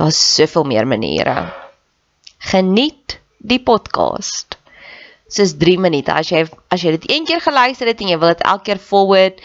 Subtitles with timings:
[0.00, 1.52] Daar's soveel meer maniere.
[2.38, 4.56] Geniet die podcast.
[5.28, 6.14] Dis 3 minute.
[6.16, 8.80] As jy as jy dit een keer geluister het en jy wil dit elke keer
[8.80, 9.42] forward,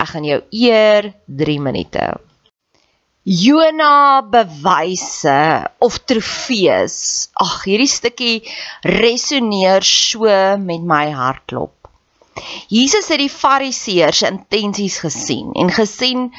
[0.00, 1.10] ek gaan jou eer
[1.42, 2.06] 3 minute.
[3.28, 5.36] Jona bewyse
[5.84, 7.28] of trofees.
[7.36, 8.36] Ag, hierdie stukkie
[8.88, 10.24] resoneer so
[10.56, 11.74] met my hartklop.
[12.72, 16.30] Jesus het die Fariseërs intensies gesien en gesien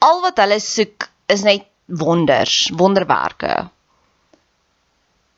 [0.00, 3.68] al wat hulle soek is net wonders, wonderwerke.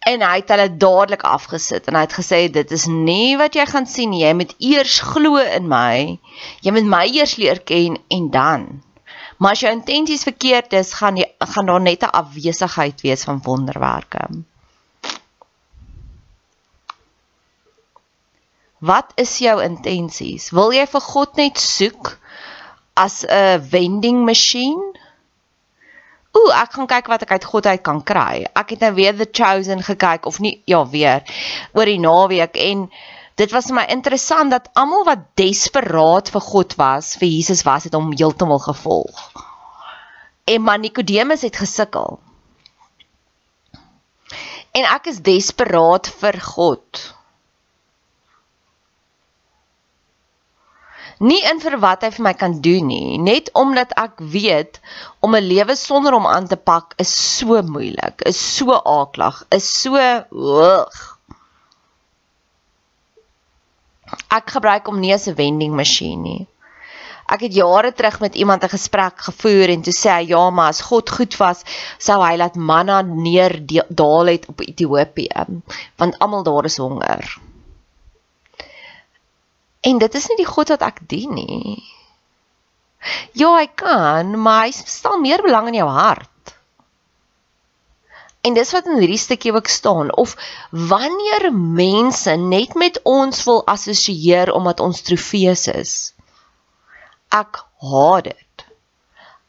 [0.02, 3.66] En hy het hulle dadelik afgesit en hy het gesê dit is nie wat jy
[3.70, 6.18] gaan sien nie, jy moet eers glo in my.
[6.66, 8.66] Jy moet my eers leer ken en dan.
[9.38, 13.40] Maar as jou intensies verkeerd is, gaan jy gaan daar net 'n afwesigheid wees van
[13.42, 14.26] wonderwerke.
[18.78, 20.50] Wat is jou intensies?
[20.50, 22.18] Wil jy vir God net soek
[22.94, 24.82] as 'n vending masjien?
[26.32, 28.44] Ooh, ek gaan kyk wat ek uit God uit kan kry.
[28.56, 31.22] Ek het nou weer The Chosen gekyk of nie, ja, weer
[31.76, 32.88] oor die naweek en
[33.40, 37.88] dit was vir my interessant dat almal wat desperaat vir God was, vir Jesus was,
[37.88, 39.24] het hom heeltemal gevolg.
[40.44, 42.18] En maar Nikodemus het gesukkel.
[44.72, 47.02] En ek is desperaat vir God.
[51.22, 54.80] Nie in vir wat hy vir my kan doen nie, net omdat ek weet
[55.22, 59.66] om 'n lewe sonder hom aan te pak is so moeilik, is so aaklag, is
[59.82, 60.96] so hoog.
[64.28, 66.46] Ek gebruik hom nie as 'n vending masjien nie.
[67.32, 70.68] Ek het jare terug met iemand 'n gesprek gevoer en toe sê hy ja, maar
[70.68, 71.62] as God goed was,
[71.98, 75.46] sou hy laat manna neer daal het op Ethiopië,
[75.96, 77.38] want almal daar is honger.
[79.82, 81.82] En dit is nie die God wat ek dien nie.
[83.34, 86.28] Ja, hy kan, maar hy stel meer belang in jou hart.
[88.42, 90.34] En dis wat in hierdie stukkie ook staan of
[90.70, 95.92] wanneer mense net met ons wil assosieer omdat ons trofees is.
[97.30, 98.38] Ek haat dit.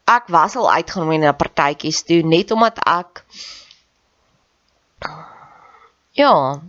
[0.04, 3.24] ek was al uitgenooi na partytjies toe net omdat ek
[6.20, 6.60] ja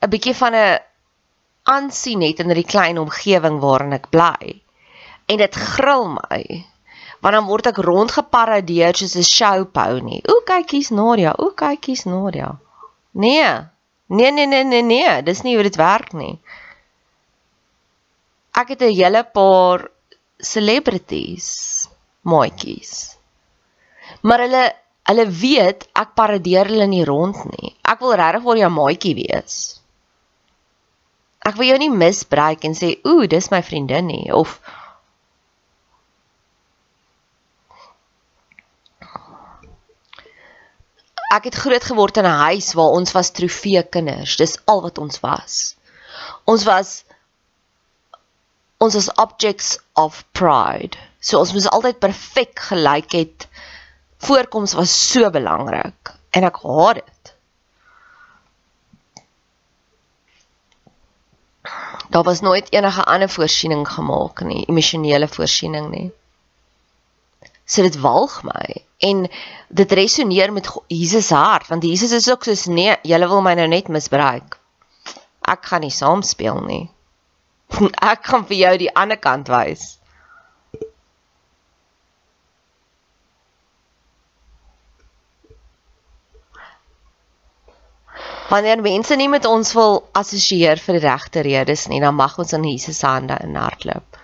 [0.00, 0.78] 'n bietjie van 'n
[1.70, 4.56] aansien het in die klein omgewing waarin ek bly.
[5.30, 6.42] En dit gril my.
[7.20, 10.22] Want dan word ek rondgeparadeer soos 'n show pony.
[10.26, 11.34] O, kyk hier's Nadia.
[11.38, 12.56] O, kyk hier's Nadia.
[13.12, 13.68] Nee.
[14.10, 16.40] Nee, nee, nee, nee, nee, dis nie hoe dit werk nie.
[18.58, 19.88] Ek het 'n hele paar
[20.38, 21.86] celebrities
[22.22, 23.16] maatjies.
[24.22, 24.64] Maar hulle
[25.10, 27.76] hulle weet ek paradeer hulle nie rond nie.
[27.82, 29.79] Ek wil regtig vir jou maatjie wees.
[31.48, 34.60] Ek wil jou nie misbruik en sê, "Ooh, dis my vriendin nie," of
[41.30, 44.36] Ek het groot geword in 'n huis waar ons was trofee kinders.
[44.36, 45.76] Dis al wat ons was.
[46.44, 47.04] Ons was
[48.78, 50.98] ons was objects of pride.
[51.20, 53.48] So ons moes altyd perfek gelyk het.
[54.18, 57.19] Voorkoms was so belangrik en ek haat dit.
[62.10, 66.08] Daar was nooit enige ander voorsiening gemaak nie, emosionele voorsiening nie.
[67.64, 69.28] So dit walg my en
[69.68, 73.68] dit resoneer met Jesus hart want Jesus is ook soos nee, julle wil my nou
[73.70, 74.58] net misbruik.
[75.46, 76.90] Ek gaan nie saam speel nie.
[78.12, 79.99] Ek gaan vir jou die ander kant wys.
[88.50, 92.52] Wanneer mense nie met ons wil assosieer vir die regte redes nie, dan mag ons
[92.56, 94.18] in Jesus se hande inhardloop.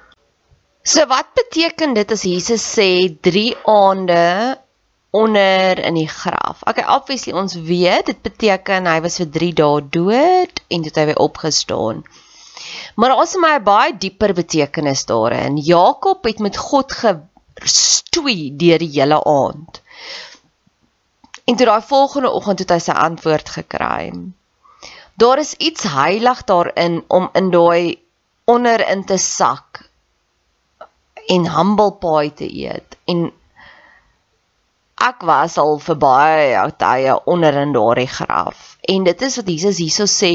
[0.87, 2.89] So wat beteken dit as Jesus sê
[3.29, 4.59] 3 aande
[5.15, 6.63] onder in die graf?
[6.67, 11.07] Okay, obviously ons weet dit beteken hy was vir 3 dae dood en toe hy
[11.13, 12.03] weer opgestaan.
[12.97, 15.57] Maar daar is my 'n baie dieper betekenis daarin.
[15.57, 16.99] Jakob het met God
[17.63, 19.83] gestoei deur die hele aand.
[21.47, 24.11] En toe daai volgende oggend het hy sy antwoord gekry.
[25.15, 28.03] Daar is iets heilig daarin om in daai
[28.45, 29.85] onderin te sak
[31.27, 32.99] en humble pie te eet.
[33.05, 33.31] En
[34.97, 38.77] ek was al vir baie tye onder in daardie graf.
[38.89, 40.33] En dit is wat Jesus hierso sê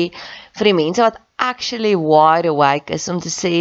[0.57, 3.53] vir die mense wat actually wide awake is om te sê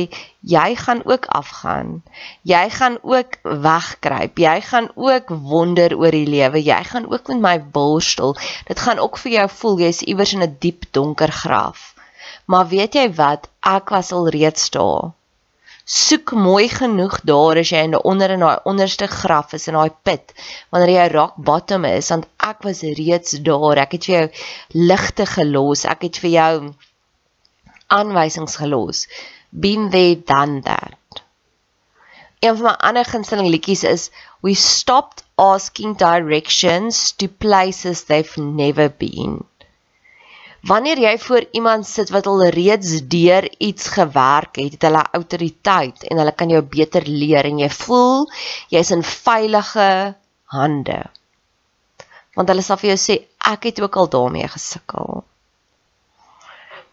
[0.55, 2.03] jy gaan ook afgaan.
[2.45, 4.39] Jy gaan ook wegkruip.
[4.39, 6.61] Jy gaan ook wonder oor die lewe.
[6.63, 8.37] Jy gaan ook met my borstel.
[8.69, 11.95] Dit gaan ook vir jou voel jy's iewers in 'n diep donker graf.
[12.45, 13.49] Maar weet jy wat?
[13.61, 15.13] Ek was al reeds daar.
[15.91, 19.79] Soek mooi genoeg daar as jy in die onder in daai onderste graf is in
[19.79, 20.35] daai put
[20.71, 24.29] wanneer jy rock bottom is want ek was reeds daar ek het vir jou
[24.93, 26.55] ligte gelos ek het vir jou
[27.91, 29.07] aanwysings gelos.
[29.51, 30.95] Been there done that.
[32.41, 34.11] Een van my ander gunsteling liedjies is
[34.43, 39.45] We stopped asking directions to places they've never been.
[40.69, 46.05] Wanneer jy voor iemand sit wat al reeds deur iets gewerk het, het hulle autoriteit
[46.11, 48.29] en hulle kan jou beter leer en jy voel
[48.69, 49.89] jy's in veilige
[50.53, 51.01] hande.
[52.37, 53.19] Want hulle sal vir jou sê
[53.51, 55.23] ek het ook al daarmee gesukkel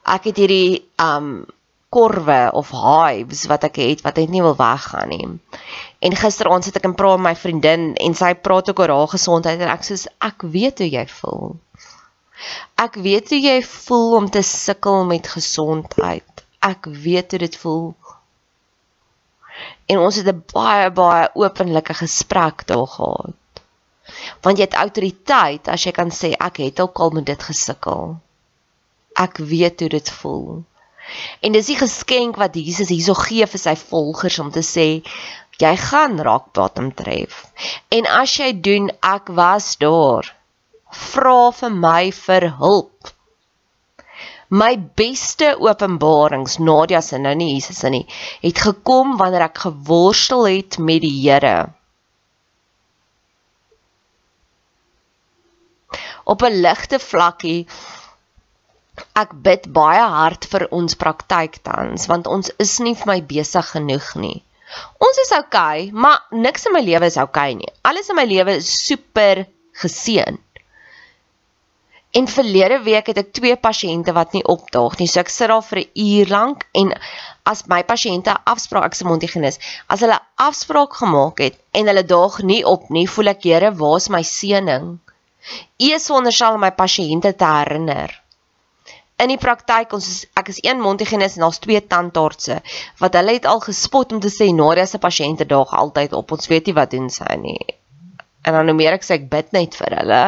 [0.08, 1.46] ek het hierdie um
[1.92, 5.28] korwe of hives wat ek het wat net nie wil weggaan nie.
[6.04, 9.14] En gisteraand sit ek en praat met my vriendin en sy praat ook oor haar
[9.14, 11.56] gesondheid en ek sê ek weet hoe jy voel.
[12.76, 16.44] Ek weet hoe jy voel om te sukkel met gesondheid.
[16.60, 17.96] Ek weet hoe dit voel.
[19.88, 23.64] En ons het 'n baie baie openlike gesprek daar gehad.
[24.42, 28.18] Want jy het autoriteit as jy kan sê ek het al met dit gesukkel
[29.18, 30.64] ek weet hoe dit voel.
[31.42, 34.88] En dis die geskenk wat Jesus hierso gee vir sy volgers om te sê
[35.58, 37.46] jy gaan raak bottom tref.
[37.90, 40.30] En as jy doen ek was daar.
[40.98, 43.14] Vra vir my vir hulp.
[44.50, 48.06] My beste openbarings Nadia se nou nie Jesus in nie
[48.46, 51.74] het gekom wanneer ek geworstel het met die Here.
[56.24, 57.68] Op 'n ligte vlakkie
[59.22, 63.72] ek bid baie hard vir ons praktyk tans want ons is nie vir my besig
[63.76, 64.44] genoeg nie.
[65.00, 67.72] Ons is oukei, okay, maar niks in my lewe is oukei okay nie.
[67.84, 69.46] Alles in my lewe is super
[69.82, 70.40] geseën.
[72.18, 75.10] En verlede week het ek twee pasiënte wat nie opdaag nie.
[75.12, 76.94] So ek sit daar vir 'n uur lank en
[77.52, 80.20] as my pasiënte afspraak ek se mondhygiënis, as hulle
[80.50, 85.00] afspraak gemaak het en hulle daag nie op nie, voel ek Here, waar's my seëning?
[85.88, 85.90] U
[86.54, 88.22] om my pasiënte te herinner
[89.24, 92.60] in die praktyk ons is, ek is een Montigenis en daar's twee tandartse
[93.02, 96.36] wat hulle het al gespot om te sê Nadia se pasiënte daag altyd op.
[96.38, 97.64] Ons weet nie wat doen sy nie.
[98.46, 100.22] En dan noem ek sê ek bid net vir hulle.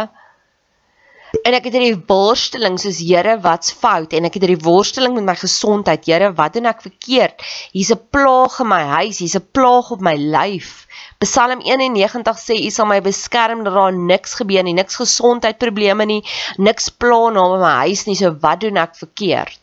[1.29, 4.15] En ek het hierdie worsteling soos Here, wat's fout?
[4.17, 6.07] En ek het hierdie worsteling met my gesondheid.
[6.09, 7.43] Here, wat doen ek verkeerd?
[7.75, 10.87] Hier's 'n plaag in my huis, hier's 'n plaag op my lyf.
[11.19, 16.23] Psalm 91 sê U sal my beskerm dat daar niks gebeur nie, niks gesondheidprobleme nie,
[16.57, 18.15] niks pla na my huis nie.
[18.15, 19.59] So wat doen ek verkeerd?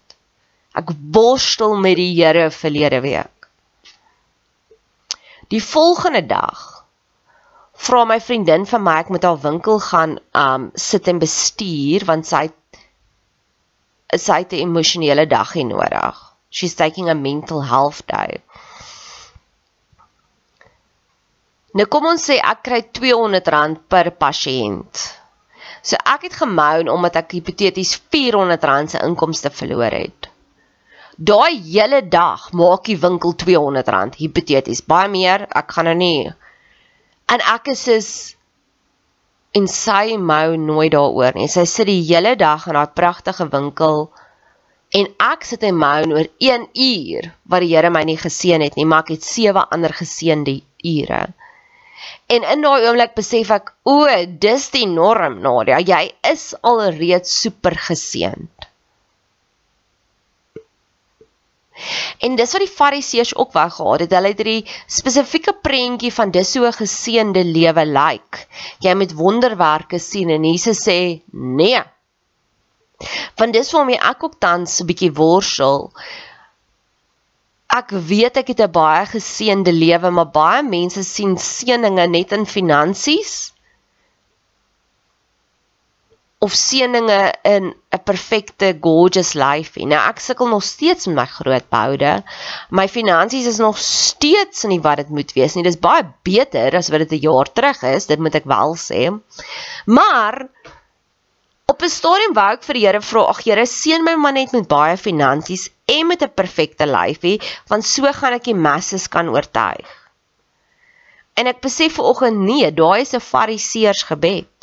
[0.75, 3.49] Ek worstel met die Here verlede week.
[5.49, 6.76] Die volgende dag
[7.77, 12.27] vra my vriendin vir my ek moet haar winkel gaan um sit en bestuur want
[12.27, 12.47] sy
[14.15, 16.17] sy het 'n emosionele dag hier nodig.
[16.51, 18.41] She's taking a mental health day.
[21.77, 25.03] Nou kom ons sê ek kry R200 per pasiënt.
[25.83, 30.31] So ek het gemoun omdat ek hipoteties R400 se inkomste verloor het.
[31.17, 34.83] Daai hele dag maak die winkel R200 hipoteties.
[34.85, 36.33] Baie meer, ek gaan nou nie.
[37.33, 38.11] En ek is is
[39.57, 41.49] en sy mou nooit daaroor nie.
[41.49, 44.07] Sy sit die hele dag in haar pragtige winkel
[44.95, 48.77] en ek sit en mou oor 1 uur wat die Here my nie geseën het
[48.79, 50.61] nie, maar ek het sewe ander geseënde
[50.93, 51.25] ure.
[52.31, 54.07] En in daai oomblik besef ek, o,
[54.45, 55.81] dis die norm, Nadia.
[55.81, 58.69] Jy is alreeds super geseënd.
[62.19, 64.15] En dis wat die Fariseërs ook wou gehad het.
[64.17, 67.97] Hulle het hierdie spesifieke prentjie van dis so 'n geseënde lewe lyk.
[67.97, 68.47] Like.
[68.81, 71.83] Jy moet wonderwerke sien en Jesus sê, "Nee."
[73.37, 75.93] Want dis waarmee ek ook tans 'n bietjie worstel
[77.77, 82.47] ek weet ek het 'n baie geseënde lewe, maar baie mense sien seëninge net in
[82.47, 83.53] finansies
[86.45, 89.81] of seëninge in 'n perfekte gorgeous life.
[89.81, 92.23] Nou ek sukkel nog steeds met my groot boude.
[92.71, 95.65] My finansies is nog steeds nie wat dit moet wees nie.
[95.65, 99.21] Dis baie beter as wat dit 'n jaar terug is, dit moet ek wel sê.
[99.87, 100.49] Maar
[101.67, 104.53] op 'n stadium wou ek vir die Here vra, ag Here, seën my man net
[104.53, 109.29] met baie finansies en met 'n perfekte lyfie, want so gaan ek die masses kan
[109.29, 109.89] oortuig.
[111.35, 114.56] En ek besef vanoggend nee, daai is 'n fariseërs gebed.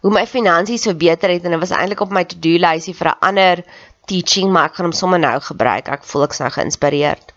[0.00, 3.20] Hoe my finansies verbeter het en dit was eintlik op my to-do lysie vir 'n
[3.20, 3.64] ander
[4.06, 5.88] teaching, maar ek gaan hom sommer nou gebruik.
[5.88, 7.32] Ek voel ek's nou geïnspireerd.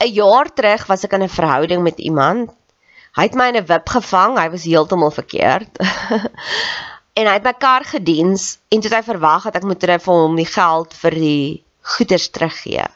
[0.00, 2.50] 'n Jaar terug was ek in 'n verhouding met iemand
[3.14, 5.78] Hy het my in 'n wip gevang, hy was heeltemal verkeerd.
[7.18, 10.02] en hy het my kar gediens en toe het hy verwag dat ek moet terug
[10.02, 11.44] vir hom die geld vir die
[11.94, 12.86] goederes teruggee.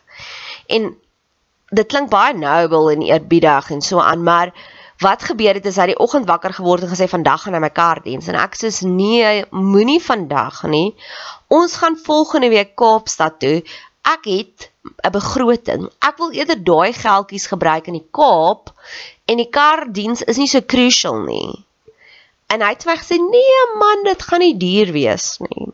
[0.67, 0.91] En
[1.71, 4.51] dit klink baie noble en eerbiedig en so aan, maar
[4.99, 7.71] wat gebeur het is hy die oggend wakker geword en gesê vandag gaan hy my
[7.75, 10.97] kar diens en ek sê nee, moenie vandag nie.
[11.49, 13.63] Ons gaan volgende week Kaapstad toe.
[14.03, 14.71] Ek het
[15.05, 15.89] 'n begroting.
[16.03, 18.73] Ek wil eerder daai geldjies gebruik in die Kaap
[19.27, 21.65] en die kardiens is nie so crucial nie.
[22.49, 25.69] En hy het my gesê, "Nee man, dit gaan nie duur wees nie."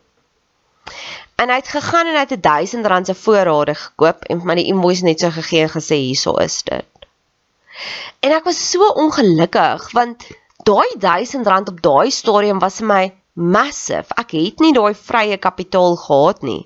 [1.37, 4.47] En hy het gegaan en hy het 'n 1000 rand se voorrade gekoop en vir
[4.47, 6.85] my die invoice net so gegee en gesê, "Hierso is dit."
[8.25, 10.23] En ek was so ongelukkig want
[10.65, 13.03] daai 1000 rand op daai stadium was vir my
[13.35, 14.15] massive.
[14.17, 16.63] Ek het nie daai vrye kapitaal gehad nie.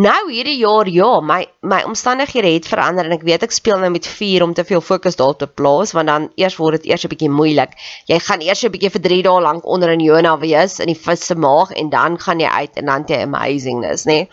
[0.00, 1.38] Nou hierdie jaar ja, my
[1.72, 4.84] my omstandighede het verander en ek weet ek speel nou met vuur om te veel
[4.84, 7.72] fokus daarop te plaas want dan eers word dit eers 'n bietjie moeilik.
[8.12, 11.00] Jy gaan eers 'n bietjie vir 3 dae lank onder in Jona wees in die
[11.06, 14.12] vis se maag en dan gaan jy uit en dan jy amazingness, nê.
[14.12, 14.28] Nee?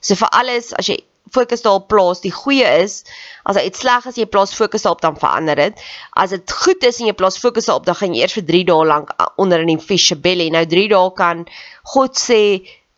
[0.00, 0.96] So vir alles as jy
[1.32, 3.04] fokus daarop plaas, die goeie is
[3.44, 5.80] as dit sleg is jy plaas fokus daarop dan verander dit.
[6.12, 8.66] As dit goed is en jy plaas fokus daarop dan gaan jy eers vir 3
[8.68, 10.50] dae lank onder in die fish belly.
[10.54, 11.46] Nou 3 dae kan
[11.94, 12.42] God sê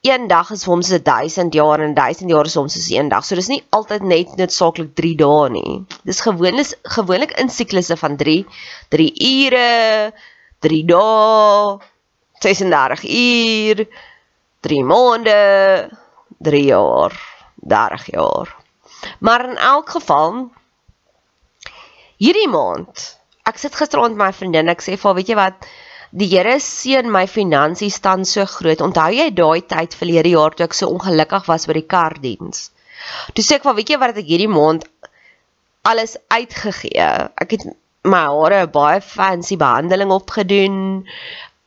[0.02, 3.08] een dag is vir hom so 1000 jaar en 1000 jaar is hom so 'n
[3.08, 3.24] dag.
[3.24, 5.84] So dis nie altyd net noodsaaklik 3 dae nie.
[6.04, 8.44] Dis gewoonlik gewoonlik in siklusse van 3,
[8.90, 10.12] 3 ure,
[10.60, 11.78] 3 dae,
[12.40, 13.86] 36 uur,
[14.60, 15.90] 3 maande,
[16.42, 17.31] 3 jaar,
[17.68, 18.56] 30 jaar.
[19.18, 20.50] Maar in elk geval
[22.22, 23.06] hierdie maand,
[23.48, 25.66] ek sit gisteraand met my vriendin, ek sê vir haar, weet jy wat,
[26.12, 28.82] Die Here seën my finansies staan so groot.
[28.84, 32.66] Onthou jy daai tyd verlede jaar toe ek so ongelukkig was by die kardiens?
[33.32, 34.84] Toe sê ek, "Weet jy wat ek hierdie maand
[35.88, 37.08] alles uitgegee?
[37.40, 37.64] Ek het
[38.04, 41.06] my hare baie fancy behandeling opgedoen.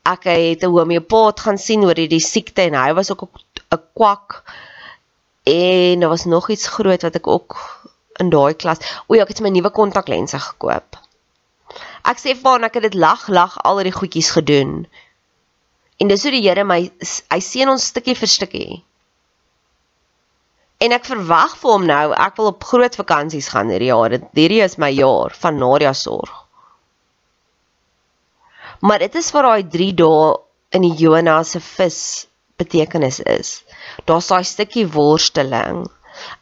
[0.06, 4.44] Ek het 'n homeopaat gaan sien oor hierdie siekte en hy was ook 'n kwak.
[5.46, 7.58] En daar was nog iets groot wat ek ook
[8.22, 8.82] in daai klas.
[9.08, 10.98] O ja, ek het my nuwe kontaklense gekoop.
[12.06, 14.86] Ek sê vir hom ek het dit lag lag al die goedjies gedoen.
[16.02, 18.72] En dis hoe die Here my hy seën ons stukkie vir stukkie.
[20.84, 24.18] En ek verwag vir hom nou, ek wil op groot vakansies gaan hierdie jaar.
[24.18, 26.34] Dit hierdie is my jaar van Nadia sorg.
[28.82, 30.26] Maar dit is vir daai 3 dae
[30.76, 32.00] in die Jonas se vis
[32.60, 33.62] betekenis is.
[34.06, 35.86] Daar's daai stukkie worsteling.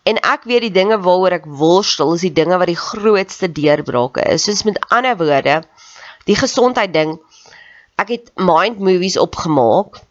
[0.04, 4.26] En ek weet die dinge waaroor ek worstel is die dinge wat die grootste deurbrake
[4.34, 4.46] is.
[4.48, 5.62] Soos met ander woorde,
[6.30, 7.16] die gesondheid ding.
[8.02, 10.02] Ek het mind movies opgemaak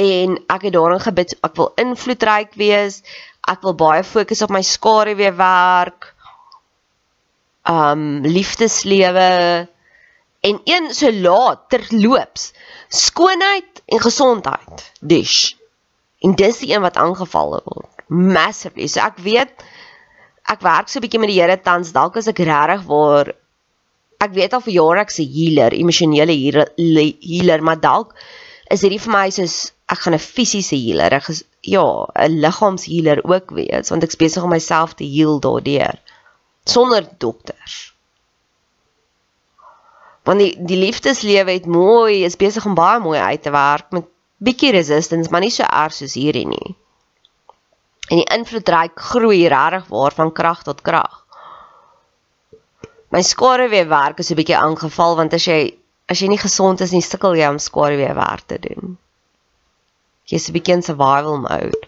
[0.00, 3.02] en ek het daarin gebid ek wil invloedryk wees.
[3.48, 6.12] Ek wil baie fokus op my skaduwee werk.
[7.68, 9.68] Um liefdeslewe
[10.40, 12.52] en een so laat terloops
[12.88, 15.59] skoonheid en gesondheid dish
[16.20, 18.04] en dis die een wat aangeval word.
[18.08, 18.88] Massively.
[18.88, 19.64] So ek weet
[20.50, 23.32] ek werk so 'n bietjie met die Here tans dalk as ek regtig waar
[24.20, 28.14] ek weet al vir jare ek se healer emosionele healer maar dalk
[28.70, 33.22] is hierdie vir my soos ek gaan 'n fisiese healer ek is ja 'n liggaamshealer
[33.24, 35.96] ook wees want ek besig om myself te heal daardeur
[36.64, 37.94] sonder dokters.
[40.22, 44.06] Want die die liefdeslewe het mooi is besig om baie mooi uit te werk met
[44.40, 46.76] bietjie resistance maar nie so erg soos hierdie nie.
[48.10, 51.20] En die invloedryk groei regtig waar van krag tot krag
[53.10, 55.60] my skaduwee werk is 'n bietjie aangeval want as jy
[56.12, 58.98] as jy nie gesond is nie sukkel jy om skaduwee werk te doen.
[60.30, 61.80] Jy's 'n bietjie in survival mode.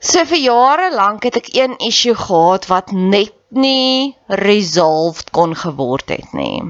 [0.00, 6.08] So vir jare lank het ek een issue gehad wat net nie resolved kon geword
[6.08, 6.62] het nie.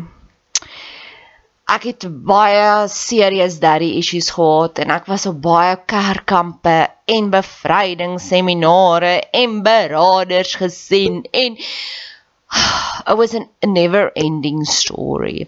[1.68, 6.78] Ek het baie serious daddy issues gehad en ek was op baie kerkkampe
[7.16, 11.60] en bevrydingsseminare en beraders gesien en
[13.10, 15.46] it was a never ending story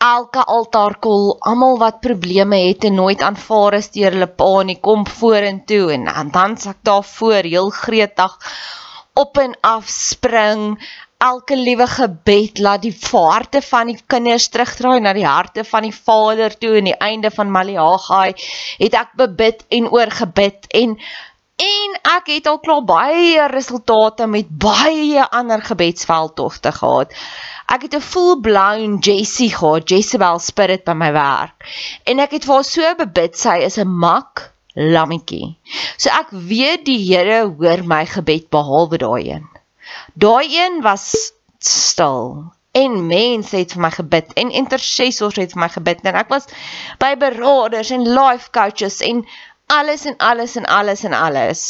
[0.00, 5.04] elke altaarkol, almal wat probleme het en nooit aanvaar is deur hulle pa nie, kom
[5.18, 8.36] vorentoe en, en dan sak daar voor heel gretig
[9.20, 10.62] op en af spring.
[11.20, 15.92] Elke liewe gebed laat die harte van die kinders terugdraai na die harte van die
[15.92, 18.32] Vader toe en die einde van Maleagi
[18.80, 20.94] het ek bebid en oorgebid en
[21.60, 27.12] en ek het al klaar baie resultate met baie ander gebedsveldtogte gehad.
[27.68, 31.68] Ek het 'n full blown Jessie gehad, Jezebel spirit by my werk.
[32.04, 35.56] En ek het vir so bebid, sy is 'n mak lammetjie.
[35.98, 39.49] So ek weet die Here hoor my gebed behalwe daai een.
[40.20, 42.52] Daai een was stil.
[42.70, 46.02] En mense het vir my gebid en intercessors het vir my gebid.
[46.06, 46.46] En ek was
[47.02, 49.24] by beraders en life coaches en
[49.70, 51.62] alles en alles en alles en alles.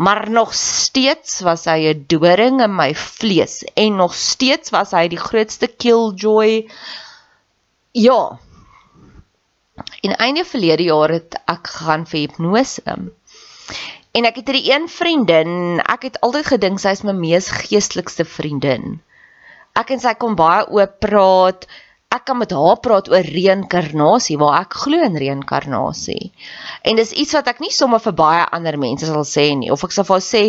[0.00, 3.62] Maar nog steeds was hy 'n doring in my vlees.
[3.74, 6.70] En nog steeds was hy die grootste killjoy.
[7.92, 8.38] Ja.
[10.00, 12.82] In einde verlede jaar het ek gegaan vir hipnose
[14.14, 18.24] en ek het hierdie een vriendin ek het altyd gedink sy is my mees geestelikste
[18.24, 18.98] vriendin
[19.78, 21.68] ek en sy kon baie oop praat
[22.10, 26.32] ek kan met haar praat oor reïnkarnasie waar ek glo in reïnkarnasie.
[26.82, 29.84] En dis iets wat ek nie sommer vir baie ander mense sal sê nie of
[29.86, 30.42] ek sal vir haar sê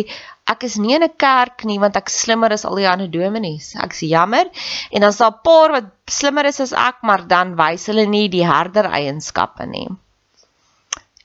[0.50, 3.76] ek is nie in 'n kerk nie want ek slimmer as al die ander dominees.
[3.78, 4.50] Ek sê jammer.
[4.90, 8.28] En dan sal 'n paar wat slimmer is as ek, maar dan wys hulle nie
[8.28, 9.88] die herder eienskappe nie.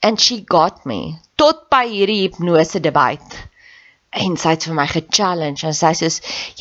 [0.08, 1.00] And she got me
[1.42, 3.40] tot by hierdie hipnose debat
[4.18, 6.10] en sy het vir my ge-challenge en sy sê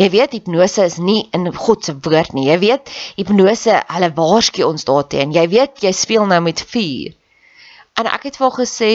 [0.01, 2.49] jy weet hipnose is nie in God se woord nie.
[2.51, 5.35] Jy weet hipnose, hulle waarsku ons daarteen.
[5.37, 7.15] Jy weet jy speel nou met vuur.
[7.97, 8.93] En ek het vir haar gesê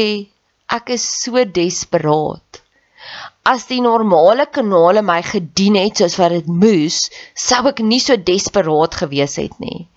[0.78, 2.62] ek is so desperaat.
[3.48, 8.20] As die normale kanale my gedien het soos wat dit moes, sou ek nie so
[8.20, 9.88] desperaat gewees het nie.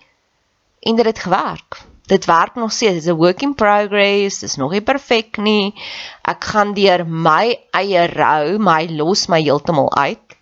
[0.87, 2.95] En dit het gewerk dit werk nog steeds.
[2.95, 4.39] Dit's 'n work in progress.
[4.39, 5.75] Dit is nog nie perfek nie.
[6.23, 10.37] Ek gaan deur my eie rou, my los my heeltemal uit.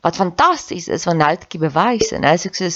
[0.00, 2.68] Wat fantasties is want nou het ek die bewys en nou is ek so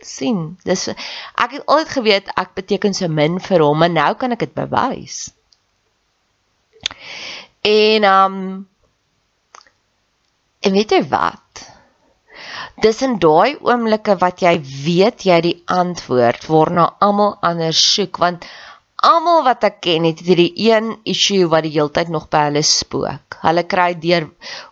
[0.00, 0.58] sien.
[0.64, 4.38] Dis ek het altyd geweet ek beteken so min vir hom, maar nou kan ek
[4.38, 5.30] dit bewys.
[7.62, 8.68] En um
[10.60, 11.48] en weet jy wat?
[12.82, 18.46] dis in daai oomblikke wat jy weet jy die antwoord waarna almal anders soek want
[19.08, 23.38] almal wat ek ken het hierdie een issue wat die heeltyd nog by hulle spook.
[23.44, 24.26] Hulle kry deur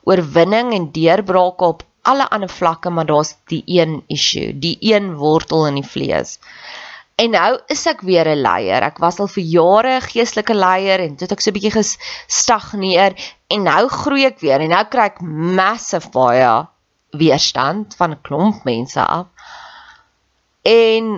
[0.09, 5.67] oorwinning en deurbrake op alle ander vlakke, maar daar's die een issue, die een wortel
[5.67, 6.39] in die vlees.
[7.17, 8.83] En nou is ek weer 'n leier.
[8.83, 11.77] Ek was al vir jare 'n geestelike leier en dit het ek so 'n bietjie
[11.79, 13.17] gestagneer
[13.49, 16.67] en nou groei ek weer en nou kry ek massive baie
[17.13, 19.27] weerstand van 'n klomp mense af.
[20.66, 21.16] En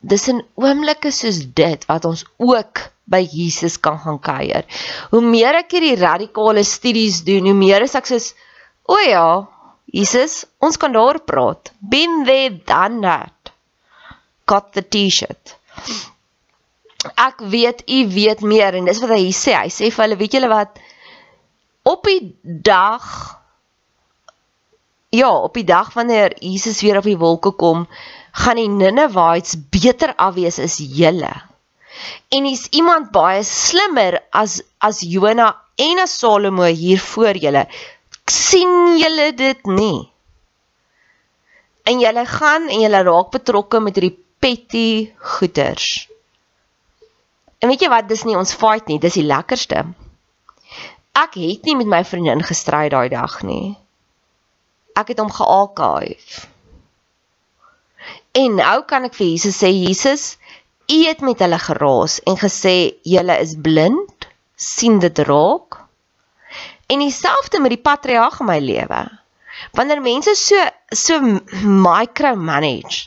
[0.00, 4.64] dis in oomblikke soos dit wat ons ook by Jesus kan gaan kuier.
[5.12, 8.32] Hoe meer ek hierdie radikale studies doen, hoe meer is ek soos
[8.90, 9.26] o ja,
[9.90, 11.72] Jesus, ons kan daar praat.
[11.80, 13.52] Been there done that
[14.46, 15.56] got the T-shirt.
[17.18, 19.56] Ek weet u weet meer en dis wat hy sê.
[19.56, 20.80] Hy sê vir hulle, weet julle wat
[21.88, 23.06] op die dag
[25.10, 27.86] ja, op die dag wanneer Jesus weer op die wolke kom,
[28.32, 31.32] gaan die Ninevites beter afwees as julle.
[32.30, 37.66] En is iemand baie slimmer as as Jona en as Salomo hier voor julle.
[38.30, 40.06] sien julle dit nie?
[41.82, 46.06] En julle gaan en julle raak betrokke met hierdie petty goeters.
[47.58, 49.82] En weet jy wat, dis nie ons fight nie, dis die lekkerste.
[51.18, 53.74] Ek het nie met my vriendin gestry daai dag nie.
[54.96, 56.46] Ek het hom gearchive.
[58.32, 60.36] En nou kan ek vir Jesus sê Jesus,
[60.90, 62.74] U het met hulle geraas en gesê
[63.06, 65.78] julle is blind, sien dit raak.
[66.90, 69.02] En dieselfde met die patriarg in my lewe.
[69.78, 70.58] Wanneer mense so
[70.90, 71.20] so
[71.62, 73.06] micromanage,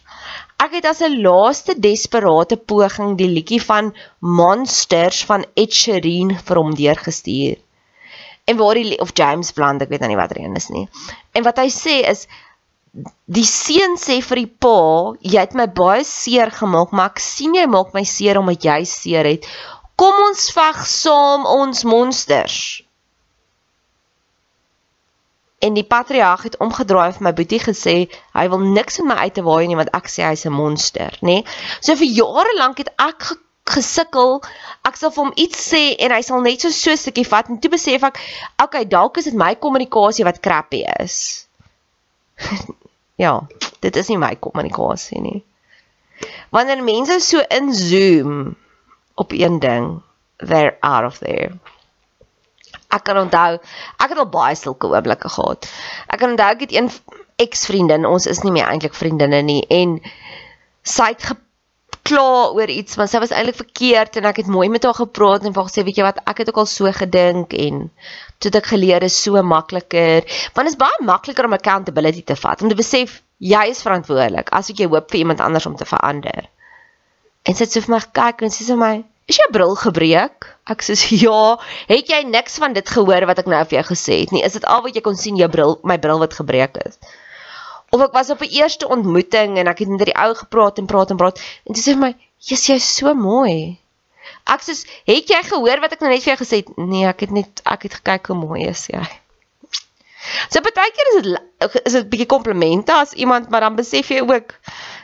[0.63, 6.59] Ek het as 'n laaste desperate poging die liedjie van Monsters van Ed Sheeran vir
[6.61, 7.57] hom deurgestuur.
[8.47, 10.87] En waar die of James Blunt, ek weet nou nie wat er een is nie.
[11.33, 12.27] En wat hy sê is
[13.25, 14.77] die seun sê vir die pa,
[15.21, 18.79] jy het my baie seer gemaak, maar ek sien jy maak my seer omdat jy
[18.85, 19.47] seer het.
[19.97, 22.83] Kom ons veg saam ons monsters
[25.63, 27.95] en die patriarg het omgedraai vir my boetie gesê
[28.35, 31.15] hy wil niks in my uit te waai nie want ek sê hy's 'n monster,
[31.21, 31.37] nê?
[31.39, 31.43] Nee?
[31.79, 33.31] So vir jare lank het ek
[33.75, 34.41] gesukkel.
[34.83, 37.49] Ek sal vir hom iets sê en hy sal net so so 'n stukkie vat
[37.49, 38.19] en toe besef ek,
[38.63, 41.47] okay, dalk is dit my kommunikasie wat crappy is.
[43.21, 43.33] ja,
[43.79, 45.39] dit is nie my kommunikasie nie.
[46.53, 48.55] Wanneer mense so inzoom
[49.19, 50.01] op een ding,
[50.37, 51.51] they're out of there.
[52.93, 53.57] Ek kan onthou,
[53.97, 55.69] ek het al baie sulke oomblikke gehad.
[56.07, 56.89] Ek kan onthou ek het een
[57.41, 59.97] ex-vriendin, ons is nie meer eintlik vriendinne nie en
[60.85, 61.25] sy het
[62.13, 65.45] gekla oor iets, maar sy was eintlik verkeerd en ek het mooi met haar gepraat
[65.45, 67.87] en vir gesê, weet jy wat, ek het ook al so gedink en
[68.37, 72.35] toe het ek geleer is so makliker, want dit is baie makliker om accountability te
[72.35, 75.77] vat, om te besef jy is verantwoordelik as ek jy hoop vir iemand anders om
[75.79, 76.49] te verander.
[77.43, 79.69] En sy het so vir my gekyk en sy sê vir my, Is jou bril
[79.79, 80.49] gebreek?
[80.67, 81.55] Ek sê ja.
[81.87, 84.41] Het jy niks van dit gehoor wat ek nou vir jou gesê het nie?
[84.43, 86.99] Is dit al wat jy kon sien jou bril, my bril wat gebreek is?
[87.93, 90.89] Of ek was op 'n eerste ontmoeting en ek het met die ou gepraat en
[90.89, 93.79] praat en praat en sê hy my, "Jesus, jy's so mooi."
[94.45, 94.73] Ek sê,
[95.05, 97.61] "Het jy gehoor wat ek nou net vir jou gesê het?" Nee, ek het net
[97.65, 99.03] ek het gekyk hoe mooi is jy.
[100.49, 104.09] So baie keer is dit is dit 'n bietjie komplimente as iemand, maar dan besef
[104.09, 104.53] jy ook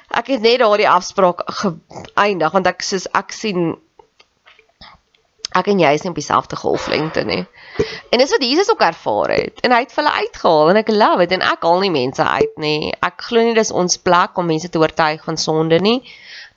[0.09, 3.77] ek het net daardie afspraak geëindig want ek soos ek sien
[5.57, 7.41] ek en jy is nie op dieselfde golflengte nie.
[8.13, 11.25] En dis wat Jesus ook ervaar het en hy het hulle uitgehaal en ek love
[11.25, 12.91] dit en ek haal nie mense uit nie.
[13.05, 15.99] Ek glo nie dis ons plek om mense te oortuig van sonde nie.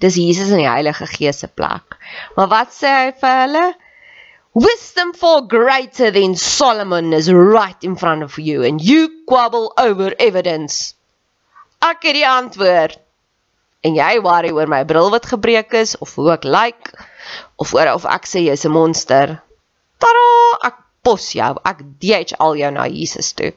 [0.03, 1.97] Dis Jesus en die Heilige Gees se plek.
[2.37, 3.67] Maar wat sê hy vir hulle?
[4.53, 10.13] Wisdom for greater than Solomon is right in front of you and you quibble over
[10.21, 10.93] evidence.
[11.81, 12.99] Ek het die antwoord.
[13.83, 16.77] En jy worry oor my bril wat gebreek is of hoe ek lyk.
[16.93, 17.09] Like,
[17.59, 19.27] of oor of ek sê jy's 'n monster.
[20.03, 20.27] Tada,
[20.69, 21.55] ek pos jou.
[21.65, 23.53] Ek DH al jou na Jesus toe.